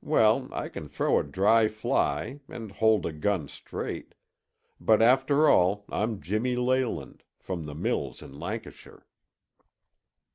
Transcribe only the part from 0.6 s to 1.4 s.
can throw a